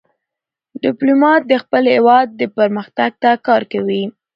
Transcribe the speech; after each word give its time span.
ډيپلومات 0.83 1.41
د 1.47 1.53
خپل 1.63 1.83
هېواد 1.95 2.27
پرمختګ 2.57 3.11
ته 3.21 3.31
کار 3.47 3.61
کوي. 3.73 4.03